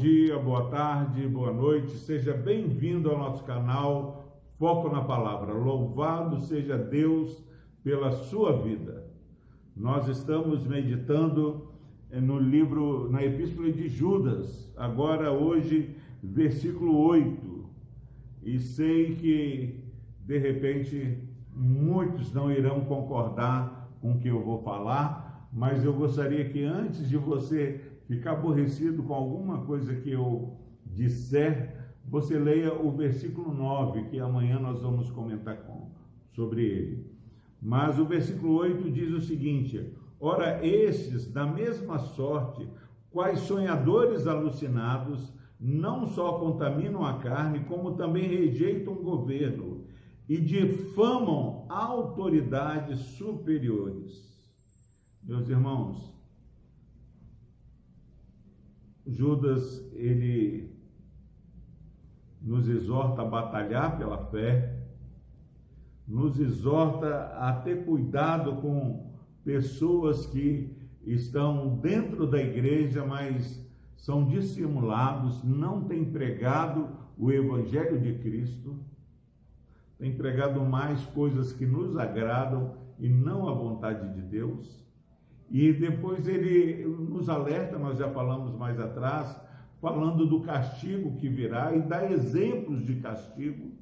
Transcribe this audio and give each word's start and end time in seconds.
dia, 0.00 0.38
boa 0.38 0.70
tarde, 0.70 1.28
boa 1.28 1.52
noite. 1.52 1.90
Seja 1.98 2.32
bem-vindo 2.32 3.10
ao 3.10 3.18
nosso 3.18 3.44
canal 3.44 4.40
Foco 4.58 4.88
na 4.88 5.02
Palavra. 5.02 5.52
Louvado 5.52 6.40
seja 6.46 6.78
Deus 6.78 7.44
pela 7.84 8.10
sua 8.10 8.56
vida. 8.56 9.04
Nós 9.76 10.08
estamos 10.08 10.66
meditando 10.66 11.68
eh, 12.10 12.18
no 12.18 12.38
livro, 12.38 13.10
na 13.10 13.22
Epístola 13.22 13.70
de 13.70 13.90
Judas, 13.90 14.72
agora 14.74 15.32
hoje, 15.32 15.94
versículo 16.22 16.96
8. 16.96 17.68
E 18.42 18.58
sei 18.58 19.14
que, 19.16 19.84
de 20.24 20.38
repente, 20.38 21.18
muitos 21.54 22.32
não 22.32 22.50
irão 22.50 22.86
concordar 22.86 23.90
com 24.00 24.12
o 24.12 24.18
que 24.18 24.28
eu 24.28 24.40
vou 24.40 24.62
falar, 24.62 25.46
mas 25.52 25.84
eu 25.84 25.92
gostaria 25.92 26.48
que 26.48 26.64
antes 26.64 27.06
de 27.06 27.18
você 27.18 27.89
ficar 28.10 28.32
aborrecido 28.32 29.04
com 29.04 29.14
alguma 29.14 29.64
coisa 29.64 29.94
que 29.94 30.10
eu 30.10 30.58
disser, 30.84 31.92
você 32.04 32.36
leia 32.36 32.74
o 32.74 32.90
versículo 32.90 33.54
9, 33.54 34.08
que 34.08 34.18
amanhã 34.18 34.58
nós 34.58 34.82
vamos 34.82 35.08
comentar 35.12 35.58
com, 35.58 35.92
sobre 36.30 36.64
ele. 36.64 37.06
Mas 37.62 38.00
o 38.00 38.04
versículo 38.04 38.54
8 38.54 38.90
diz 38.90 39.12
o 39.12 39.20
seguinte: 39.20 39.94
Ora, 40.18 40.66
estes, 40.66 41.30
da 41.30 41.46
mesma 41.46 42.00
sorte, 42.00 42.68
quais 43.12 43.38
sonhadores 43.40 44.26
alucinados, 44.26 45.32
não 45.60 46.08
só 46.08 46.32
contaminam 46.32 47.04
a 47.04 47.18
carne, 47.18 47.60
como 47.60 47.94
também 47.94 48.26
rejeitam 48.26 48.94
o 48.94 49.04
governo 49.04 49.84
e 50.28 50.36
difamam 50.36 51.64
autoridades 51.68 52.98
superiores. 53.16 54.28
Meus 55.22 55.48
irmãos, 55.48 56.19
Judas, 59.12 59.90
ele 59.94 60.70
nos 62.40 62.68
exorta 62.68 63.22
a 63.22 63.24
batalhar 63.24 63.98
pela 63.98 64.18
fé, 64.26 64.78
nos 66.06 66.40
exorta 66.40 67.26
a 67.38 67.52
ter 67.52 67.84
cuidado 67.84 68.56
com 68.56 69.12
pessoas 69.44 70.26
que 70.26 70.76
estão 71.04 71.76
dentro 71.76 72.26
da 72.26 72.40
igreja, 72.40 73.04
mas 73.04 73.68
são 73.96 74.26
dissimulados, 74.26 75.44
não 75.44 75.84
têm 75.84 76.04
pregado 76.04 76.88
o 77.16 77.30
evangelho 77.30 78.00
de 78.00 78.14
Cristo, 78.14 78.78
têm 79.98 80.16
pregado 80.16 80.60
mais 80.64 81.04
coisas 81.06 81.52
que 81.52 81.66
nos 81.66 81.96
agradam 81.96 82.76
e 82.98 83.08
não 83.08 83.48
a 83.48 83.52
vontade 83.52 84.14
de 84.14 84.22
Deus. 84.22 84.82
E 85.50 85.72
depois 85.72 86.28
ele 86.28 86.84
nos 86.86 87.28
alerta, 87.28 87.76
nós 87.76 87.98
já 87.98 88.08
falamos 88.08 88.54
mais 88.54 88.78
atrás, 88.78 89.36
falando 89.80 90.24
do 90.26 90.40
castigo 90.42 91.16
que 91.16 91.28
virá 91.28 91.74
e 91.74 91.82
dá 91.82 92.08
exemplos 92.08 92.84
de 92.84 92.96
castigo. 92.96 93.72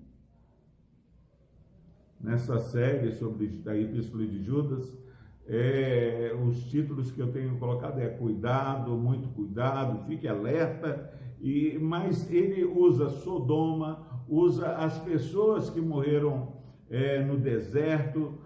Nessa 2.19 2.59
série 2.59 3.13
sobre 3.13 3.63
a 3.67 3.77
Epístola 3.77 4.27
de 4.27 4.43
Judas, 4.43 4.97
é, 5.47 6.35
os 6.47 6.65
títulos 6.65 7.11
que 7.11 7.21
eu 7.21 7.31
tenho 7.33 7.59
colocado 7.59 8.01
é 8.01 8.09
cuidado, 8.09 8.97
muito 8.97 9.29
cuidado, 9.29 10.05
fique 10.07 10.27
alerta, 10.27 11.13
e, 11.41 11.79
mas 11.81 12.31
ele 12.31 12.65
usa 12.65 13.11
Sodoma, 13.11 14.25
usa 14.29 14.75
as 14.77 14.99
pessoas 14.99 15.71
que 15.71 15.81
morreram 15.81 16.55
é, 16.91 17.23
no 17.23 17.37
deserto, 17.37 18.39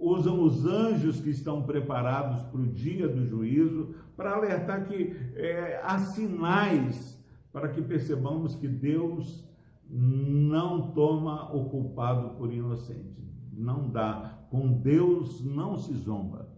usam 0.00 0.42
os 0.42 0.64
anjos 0.64 1.20
que 1.20 1.30
estão 1.30 1.62
preparados 1.62 2.42
para 2.44 2.60
o 2.60 2.66
dia 2.66 3.08
do 3.08 3.26
juízo, 3.26 3.94
para 4.16 4.34
alertar 4.34 4.86
que 4.86 5.14
é, 5.34 5.80
há 5.82 5.98
sinais 5.98 7.18
para 7.52 7.68
que 7.68 7.82
percebamos 7.82 8.54
que 8.54 8.68
Deus 8.68 9.44
não 9.88 10.92
toma 10.92 11.54
o 11.54 11.68
culpado 11.68 12.36
por 12.36 12.52
inocente. 12.52 13.26
Não 13.52 13.88
dá. 13.88 14.46
Com 14.50 14.72
Deus 14.72 15.44
não 15.44 15.76
se 15.76 15.94
zomba. 15.94 16.48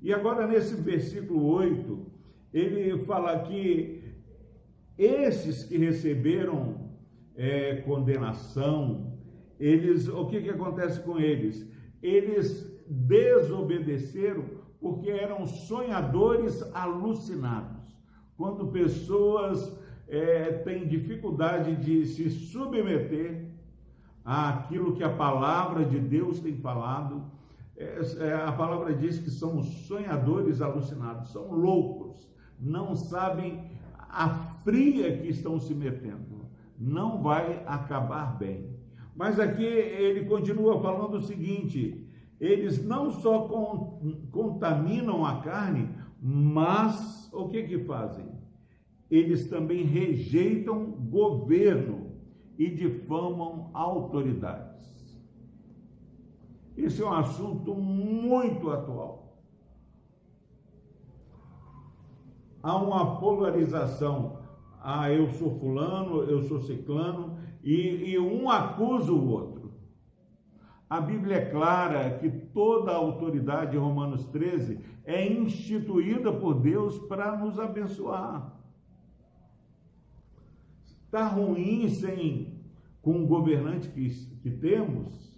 E 0.00 0.12
agora, 0.12 0.46
nesse 0.46 0.74
versículo 0.76 1.44
8, 1.44 2.06
ele 2.52 2.98
fala 3.04 3.40
que 3.40 4.02
esses 4.96 5.64
que 5.64 5.76
receberam 5.76 6.90
é, 7.36 7.76
condenação, 7.76 9.18
eles, 9.60 10.08
o 10.08 10.26
que, 10.26 10.40
que 10.40 10.50
acontece 10.50 11.00
com 11.00 11.18
eles? 11.18 11.66
Eles 12.02 12.77
desobedeceram 12.88 14.44
porque 14.80 15.10
eram 15.10 15.46
sonhadores 15.46 16.62
alucinados. 16.74 17.98
Quando 18.36 18.68
pessoas 18.68 19.78
é, 20.06 20.52
têm 20.64 20.86
dificuldade 20.86 21.76
de 21.76 22.06
se 22.06 22.30
submeter 22.30 23.50
àquilo 24.24 24.94
que 24.94 25.02
a 25.02 25.14
palavra 25.14 25.84
de 25.84 25.98
Deus 25.98 26.40
tem 26.40 26.56
falado, 26.56 27.30
é, 27.76 28.00
é, 28.18 28.34
a 28.34 28.52
palavra 28.52 28.94
diz 28.94 29.18
que 29.18 29.30
são 29.30 29.62
sonhadores 29.62 30.60
alucinados, 30.60 31.30
são 31.32 31.52
loucos, 31.52 32.28
não 32.58 32.94
sabem 32.94 33.70
a 34.08 34.28
fria 34.64 35.16
que 35.16 35.28
estão 35.28 35.60
se 35.60 35.74
metendo. 35.74 36.48
Não 36.78 37.20
vai 37.22 37.62
acabar 37.66 38.38
bem. 38.38 38.76
Mas 39.14 39.38
aqui 39.40 39.64
ele 39.64 40.26
continua 40.26 40.80
falando 40.80 41.14
o 41.14 41.22
seguinte: 41.22 42.08
eles 42.40 42.84
não 42.84 43.10
só 43.10 43.48
contaminam 44.30 45.24
a 45.24 45.40
carne, 45.40 45.88
mas 46.20 47.32
o 47.32 47.48
que 47.48 47.64
que 47.64 47.78
fazem? 47.80 48.26
Eles 49.10 49.48
também 49.48 49.84
rejeitam 49.84 50.92
governo 50.92 52.12
e 52.58 52.68
difamam 52.70 53.70
autoridades. 53.72 54.78
Esse 56.76 57.02
é 57.02 57.04
um 57.04 57.12
assunto 57.12 57.74
muito 57.74 58.70
atual. 58.70 59.42
Há 62.62 62.76
uma 62.76 63.18
polarização. 63.18 64.38
Ah, 64.80 65.10
eu 65.10 65.28
sou 65.30 65.58
fulano, 65.58 66.22
eu 66.22 66.42
sou 66.42 66.60
ciclano, 66.60 67.36
e, 67.64 68.12
e 68.12 68.18
um 68.18 68.48
acusa 68.48 69.10
o 69.12 69.28
outro. 69.28 69.57
A 70.88 71.00
Bíblia 71.00 71.36
é 71.36 71.50
clara 71.50 72.18
que 72.18 72.30
toda 72.30 72.92
a 72.92 72.96
autoridade, 72.96 73.76
Romanos 73.76 74.26
13, 74.28 74.80
é 75.04 75.26
instituída 75.26 76.32
por 76.32 76.54
Deus 76.54 76.98
para 77.06 77.36
nos 77.36 77.58
abençoar. 77.58 78.58
Está 81.04 81.26
ruim 81.26 81.88
sem 81.88 82.62
com 83.02 83.22
o 83.22 83.26
governante 83.26 83.88
que, 83.88 84.08
que 84.42 84.50
temos? 84.50 85.28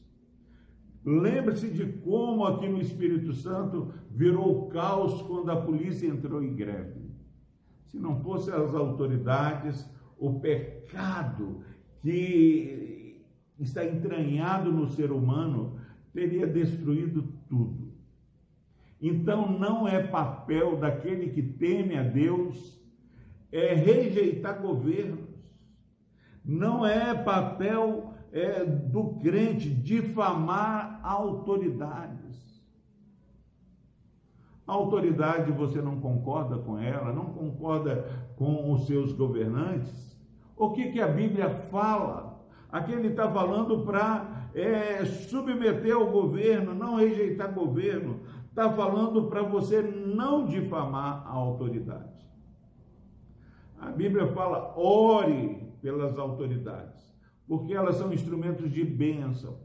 Lembre-se 1.04 1.68
de 1.70 1.86
como 2.00 2.44
aqui 2.44 2.68
no 2.68 2.80
Espírito 2.80 3.32
Santo 3.32 3.92
virou 4.10 4.68
caos 4.68 5.22
quando 5.22 5.50
a 5.50 5.60
polícia 5.60 6.06
entrou 6.06 6.42
em 6.42 6.54
greve. 6.54 7.10
Se 7.86 7.98
não 7.98 8.20
fossem 8.20 8.54
as 8.54 8.74
autoridades, 8.74 9.88
o 10.18 10.38
pecado 10.38 11.62
que 12.02 12.99
está 13.60 13.84
entranhado 13.84 14.72
no 14.72 14.88
ser 14.88 15.12
humano, 15.12 15.78
teria 16.12 16.46
destruído 16.46 17.22
tudo. 17.48 17.92
Então 19.00 19.50
não 19.58 19.86
é 19.86 20.02
papel 20.02 20.76
daquele 20.76 21.30
que 21.30 21.42
teme 21.42 21.96
a 21.96 22.02
Deus 22.02 22.78
é 23.52 23.74
rejeitar 23.74 24.60
governos. 24.60 25.28
Não 26.44 26.86
é 26.86 27.14
papel 27.14 28.14
é, 28.32 28.64
do 28.64 29.14
crente 29.18 29.68
difamar 29.68 31.00
autoridades. 31.02 32.20
A 34.66 34.72
autoridade 34.72 35.50
você 35.50 35.82
não 35.82 36.00
concorda 36.00 36.56
com 36.58 36.78
ela, 36.78 37.12
não 37.12 37.26
concorda 37.26 38.04
com 38.36 38.72
os 38.72 38.86
seus 38.86 39.12
governantes. 39.12 40.16
O 40.56 40.70
que, 40.70 40.92
que 40.92 41.00
a 41.00 41.08
Bíblia 41.08 41.50
fala? 41.70 42.29
Aqui 42.72 42.92
ele 42.92 43.08
está 43.08 43.30
falando 43.30 43.84
para 43.84 44.48
é, 44.54 45.04
submeter 45.04 45.94
ao 45.94 46.10
governo, 46.10 46.74
não 46.74 46.96
rejeitar 46.96 47.52
governo. 47.52 48.20
Está 48.48 48.70
falando 48.72 49.24
para 49.28 49.42
você 49.42 49.82
não 49.82 50.46
difamar 50.46 51.26
a 51.26 51.30
autoridade. 51.30 52.20
A 53.78 53.90
Bíblia 53.90 54.26
fala, 54.28 54.74
ore 54.76 55.72
pelas 55.80 56.18
autoridades, 56.18 57.00
porque 57.48 57.72
elas 57.72 57.96
são 57.96 58.12
instrumentos 58.12 58.70
de 58.70 58.84
bênção. 58.84 59.58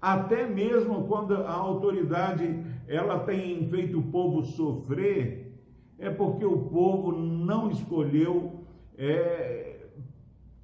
Até 0.00 0.46
mesmo 0.46 1.08
quando 1.08 1.34
a 1.34 1.52
autoridade 1.52 2.64
ela 2.86 3.18
tem 3.20 3.68
feito 3.68 3.98
o 3.98 4.10
povo 4.10 4.42
sofrer, 4.42 5.60
é 5.98 6.08
porque 6.08 6.44
o 6.44 6.66
povo 6.66 7.10
não 7.10 7.68
escolheu 7.70 8.64
é, 8.96 9.88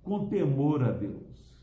com 0.02 0.28
temor 0.28 0.84
a 0.84 0.92
Deus. 0.92 1.53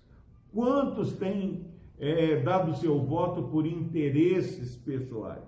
Quantos 0.53 1.13
têm 1.13 1.65
é, 1.98 2.42
dado 2.42 2.75
seu 2.77 3.00
voto 3.00 3.44
por 3.44 3.65
interesses 3.65 4.75
pessoais? 4.75 5.42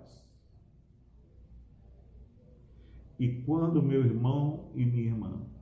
E 3.20 3.30
quando 3.42 3.82
meu 3.82 4.04
irmão 4.04 4.72
e 4.76 4.86
minha 4.86 5.06
irmã 5.06 5.54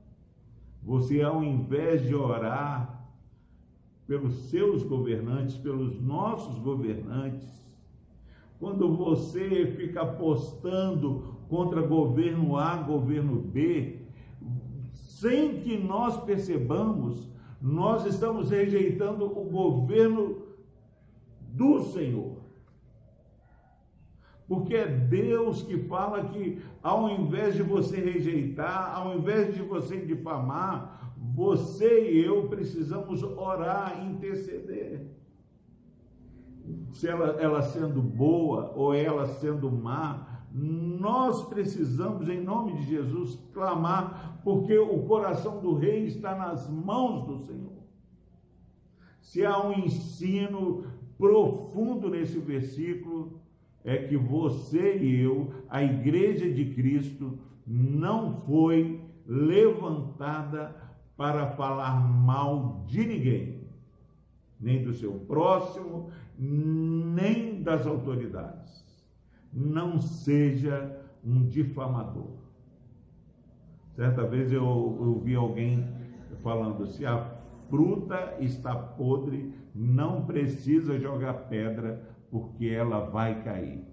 você 0.82 1.22
ao 1.22 1.44
invés 1.44 2.02
de 2.02 2.14
orar 2.14 3.06
pelos 4.06 4.50
seus 4.50 4.82
governantes, 4.82 5.56
pelos 5.56 6.00
nossos 6.00 6.58
governantes, 6.58 7.48
quando 8.58 8.94
você 8.96 9.66
fica 9.76 10.02
apostando 10.02 11.36
contra 11.48 11.82
governo 11.82 12.56
A, 12.56 12.76
governo 12.76 13.40
B, 13.40 14.00
sem 14.90 15.60
que 15.60 15.78
nós 15.78 16.22
percebamos, 16.24 17.28
nós 17.62 18.04
estamos 18.04 18.50
rejeitando 18.50 19.24
o 19.24 19.44
governo 19.44 20.42
do 21.38 21.84
Senhor. 21.92 22.42
Porque 24.48 24.74
é 24.74 24.86
Deus 24.88 25.62
que 25.62 25.78
fala 25.78 26.24
que, 26.24 26.60
ao 26.82 27.08
invés 27.08 27.54
de 27.54 27.62
você 27.62 27.98
rejeitar, 27.98 28.96
ao 28.96 29.16
invés 29.16 29.54
de 29.54 29.62
você 29.62 30.00
difamar, 30.00 31.14
você 31.16 32.10
e 32.10 32.24
eu 32.24 32.48
precisamos 32.48 33.22
orar, 33.22 34.04
interceder. 34.04 35.06
Se 36.90 37.06
ela, 37.06 37.40
ela 37.40 37.62
sendo 37.62 38.02
boa 38.02 38.72
ou 38.74 38.92
ela 38.92 39.26
sendo 39.26 39.70
má, 39.70 40.31
nós 40.54 41.42
precisamos, 41.48 42.28
em 42.28 42.42
nome 42.42 42.74
de 42.74 42.82
Jesus, 42.84 43.38
clamar, 43.54 44.40
porque 44.44 44.76
o 44.78 45.02
coração 45.04 45.60
do 45.60 45.74
rei 45.74 46.04
está 46.04 46.34
nas 46.36 46.68
mãos 46.68 47.26
do 47.26 47.38
Senhor. 47.46 47.72
Se 49.20 49.44
há 49.44 49.58
um 49.64 49.72
ensino 49.72 50.84
profundo 51.16 52.10
nesse 52.10 52.38
versículo, 52.38 53.40
é 53.84 53.96
que 53.96 54.16
você 54.16 54.98
e 54.98 55.20
eu, 55.20 55.52
a 55.68 55.82
igreja 55.82 56.50
de 56.50 56.66
Cristo, 56.74 57.38
não 57.66 58.42
foi 58.42 59.00
levantada 59.26 60.76
para 61.16 61.46
falar 61.52 62.00
mal 62.00 62.84
de 62.86 63.06
ninguém, 63.06 63.64
nem 64.60 64.84
do 64.84 64.92
seu 64.92 65.12
próximo, 65.12 66.10
nem 66.38 67.62
das 67.62 67.86
autoridades. 67.86 68.81
Não 69.52 69.98
seja 69.98 71.00
um 71.24 71.46
difamador. 71.46 72.42
Certa 73.94 74.26
vez 74.26 74.50
eu 74.50 74.64
ouvi 74.64 75.34
alguém 75.34 75.86
falando: 76.42 76.86
se 76.86 77.04
a 77.04 77.18
fruta 77.68 78.36
está 78.40 78.74
podre, 78.74 79.54
não 79.74 80.24
precisa 80.24 80.98
jogar 80.98 81.34
pedra, 81.48 82.02
porque 82.30 82.66
ela 82.66 83.00
vai 83.00 83.42
cair. 83.42 83.84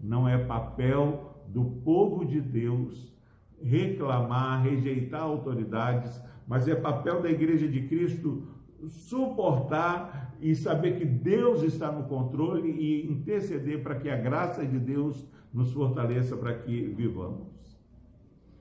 Não 0.00 0.28
é 0.28 0.38
papel 0.38 1.44
do 1.48 1.64
povo 1.64 2.24
de 2.24 2.40
Deus 2.40 3.12
reclamar, 3.60 4.62
rejeitar 4.62 5.22
autoridades, 5.22 6.20
mas 6.46 6.68
é 6.68 6.74
papel 6.74 7.20
da 7.20 7.30
igreja 7.30 7.66
de 7.66 7.88
Cristo 7.88 8.46
suportar 8.86 10.36
e 10.40 10.54
saber 10.54 10.98
que 10.98 11.04
Deus 11.04 11.62
está 11.62 11.90
no 11.90 12.04
controle 12.04 12.70
e 12.70 13.10
interceder 13.10 13.82
para 13.82 13.96
que 13.96 14.08
a 14.08 14.16
graça 14.16 14.64
de 14.64 14.78
Deus 14.78 15.26
nos 15.52 15.72
fortaleça 15.72 16.36
para 16.36 16.54
que 16.54 16.82
vivamos. 16.82 17.48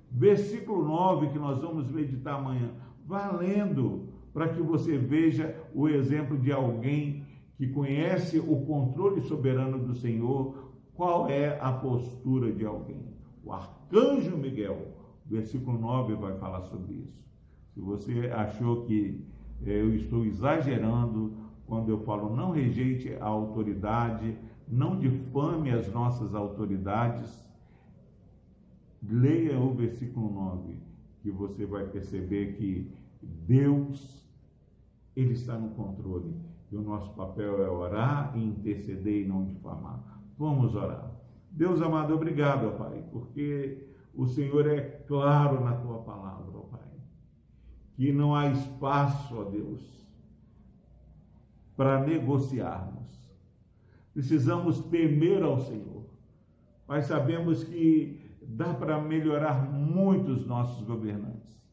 Versículo 0.10 0.86
9 0.86 1.28
que 1.28 1.40
nós 1.40 1.62
vamos 1.62 1.92
meditar 1.92 2.36
amanhã, 2.36 2.72
valendo 3.06 4.10
para 4.34 4.50
que 4.50 4.62
você 4.62 4.98
veja 4.98 5.56
o 5.74 5.88
exemplo 5.88 6.38
de 6.38 6.52
alguém 6.52 7.26
que 7.56 7.68
conhece 7.68 8.40
o 8.40 8.66
controle 8.66 9.22
soberano 9.22 9.80
do 9.80 9.94
Senhor, 9.96 10.72
qual 10.94 11.28
é 11.30 11.60
a 11.60 11.72
postura 11.72 12.52
de 12.52 12.66
alguém. 12.66 13.02
O 13.44 13.52
arcanjo 13.52 14.38
Miguel, 14.38 14.96
versículo 15.26 15.80
9, 15.80 16.16
vai 16.16 16.36
falar 16.36 16.62
sobre 16.64 16.96
isso. 16.96 17.26
Se 17.74 17.80
você 17.80 18.32
achou 18.32 18.84
que 18.86 19.26
eu 19.66 19.94
estou 19.96 20.26
exagerando 20.26 21.34
quando 21.66 21.90
eu 21.90 22.00
falo 22.00 22.36
não 22.36 22.52
rejeite 22.52 23.14
a 23.20 23.26
autoridade, 23.26 24.38
não 24.68 24.98
difame 24.98 25.70
as 25.72 25.92
nossas 25.92 26.34
autoridades, 26.34 27.30
leia 29.04 29.60
o 29.60 29.74
versículo 29.74 30.32
9, 30.32 30.80
que 31.22 31.30
você 31.30 31.66
vai 31.66 31.86
perceber 31.86 32.54
que 32.54 32.92
Deus, 33.22 34.26
Ele 35.16 35.34
está 35.34 35.58
no 35.58 35.70
controle 35.72 36.36
e 36.72 36.76
o 36.76 36.82
nosso 36.82 37.14
papel 37.14 37.64
é 37.64 37.70
orar 37.70 38.34
e 38.36 38.44
interceder 38.44 39.26
e 39.26 39.28
não 39.28 39.46
difamar. 39.46 40.22
Vamos 40.38 40.76
orar. 40.76 41.12
Deus 41.52 41.82
amado, 41.82 42.14
obrigado, 42.14 42.78
Pai, 42.78 43.04
porque 43.12 43.90
o 44.14 44.26
Senhor 44.26 44.68
é 44.68 44.82
claro 44.82 45.64
na 45.64 45.74
tua 45.76 46.00
palavra, 46.00 46.47
que 47.98 48.14
não 48.14 48.34
há 48.34 48.48
espaço, 48.48 49.36
ó 49.36 49.44
Deus, 49.44 49.82
para 51.76 52.00
negociarmos. 52.06 53.06
Precisamos 54.14 54.80
temer 54.86 55.44
ao 55.44 55.60
Senhor. 55.66 56.06
Pai, 56.88 57.02
sabemos 57.02 57.66
que 57.66 58.22
dá 58.42 58.74
para 58.74 59.02
melhorar 59.02 59.70
muito 59.70 60.32
os 60.32 60.48
nossos 60.48 60.86
governantes, 60.86 61.68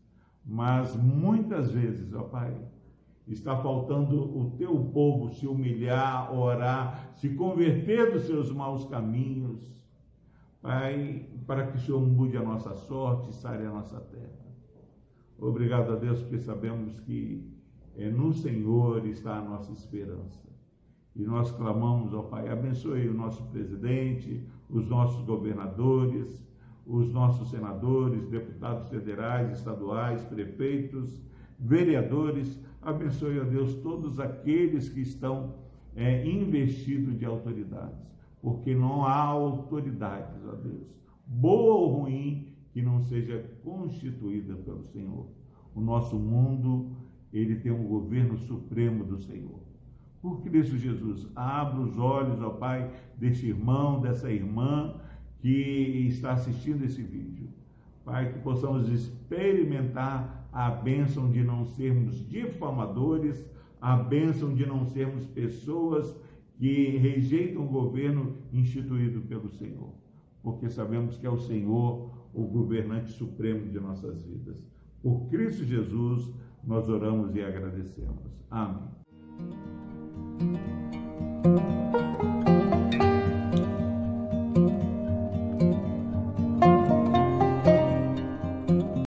mas 0.45 0.97
muitas 0.97 1.71
vezes, 1.71 2.13
ó 2.13 2.25
Pai, 2.25 2.61
Está 3.27 3.57
faltando 3.57 4.39
o 4.39 4.51
teu 4.51 4.85
povo 4.93 5.31
se 5.31 5.47
humilhar, 5.47 6.31
orar, 6.35 7.15
se 7.15 7.31
converter 7.31 8.13
dos 8.13 8.27
seus 8.27 8.53
maus 8.53 8.85
caminhos, 8.87 9.63
Pai, 10.61 11.27
para 11.47 11.67
que 11.67 11.77
o 11.77 11.81
Senhor 11.81 12.01
mude 12.01 12.37
a 12.37 12.43
nossa 12.43 12.75
sorte 12.75 13.31
e 13.31 13.33
sare 13.33 13.65
a 13.65 13.71
nossa 13.71 13.99
terra. 13.99 14.44
Obrigado 15.39 15.93
a 15.93 15.97
Deus, 15.97 16.21
porque 16.21 16.39
sabemos 16.39 17.01
que 17.01 17.51
é 17.97 18.11
no 18.11 18.33
Senhor 18.33 19.07
está 19.07 19.37
a 19.37 19.43
nossa 19.43 19.73
esperança. 19.73 20.43
E 21.15 21.23
nós 21.23 21.51
clamamos, 21.53 22.13
ó 22.13 22.23
Pai, 22.23 22.49
abençoe 22.49 23.09
o 23.09 23.15
nosso 23.15 23.45
presidente, 23.45 24.47
os 24.69 24.89
nossos 24.89 25.25
governadores, 25.25 26.45
os 26.87 27.13
nossos 27.13 27.51
senadores, 27.51 28.27
deputados 28.27 28.89
federais, 28.89 29.57
estaduais, 29.57 30.25
prefeitos, 30.25 31.23
vereadores, 31.59 32.59
Abençoe, 32.85 33.41
ó 33.41 33.45
Deus, 33.45 33.77
todos 33.77 34.21
aqueles 34.21 34.91
que 34.91 35.01
estão 35.01 35.55
é, 35.97 36.27
investidos 36.27 37.19
de 37.19 37.25
autoridades, 37.25 38.15
porque 38.43 38.75
não 38.75 39.07
há 39.07 39.17
autoridades, 39.17 40.45
ó 40.47 40.55
Deus, 40.55 41.01
boa 41.27 41.75
ou 41.77 42.01
ruim, 42.01 42.54
que 42.75 42.83
não 42.83 43.01
seja 43.03 43.39
constituída 43.63 44.57
pelo 44.57 44.85
Senhor. 44.89 45.29
O 45.73 45.81
nosso 45.81 46.19
mundo, 46.19 46.91
ele 47.33 47.55
tem 47.55 47.71
um 47.71 47.87
governo 47.87 48.37
supremo 48.37 49.05
do 49.05 49.17
Senhor. 49.17 49.61
Por 50.21 50.43
Cristo 50.43 50.77
Jesus, 50.77 51.29
abra 51.37 51.81
os 51.81 51.97
olhos, 51.97 52.43
ó 52.43 52.51
Pai, 52.51 52.91
desse 53.17 53.47
irmão, 53.47 54.01
dessa 54.01 54.29
irmã 54.29 54.97
que 55.39 56.09
está 56.09 56.33
assistindo 56.33 56.85
esse 56.85 57.01
vídeo. 57.01 57.49
Pai, 58.05 58.33
que 58.33 58.41
possamos 58.41 58.89
experimentar 58.89 60.49
a 60.53 60.69
bênção 60.69 61.31
de 61.31 61.45
não 61.45 61.65
sermos 61.65 62.29
difamadores, 62.29 63.49
a 63.81 63.97
bênção 63.97 64.53
de 64.53 64.67
não 64.67 64.85
sermos 64.87 65.27
pessoas 65.29 66.13
que 66.57 66.97
rejeitam 66.97 67.65
o 67.65 67.69
governo 67.69 68.37
instituído 68.53 69.21
pelo 69.23 69.49
Senhor, 69.51 69.93
porque 70.43 70.69
sabemos 70.69 71.17
que 71.17 71.27
é 71.27 71.31
o 71.31 71.39
Senhor 71.39 72.14
o 72.35 72.45
governante 72.45 73.13
supremo 73.13 73.71
de 73.71 73.79
nossas 73.79 74.23
vidas. 74.25 74.63
Por 75.03 75.29
Cristo 75.29 75.65
Jesus, 75.65 76.31
nós 76.65 76.89
oramos 76.89 77.35
e 77.35 77.43
agradecemos. 77.43 78.45
Amém. 78.51 78.89